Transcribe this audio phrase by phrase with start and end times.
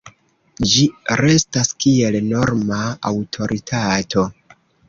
[0.71, 0.85] Ĝi
[1.19, 2.81] restas kiel norma
[3.13, 4.29] aŭtoritato.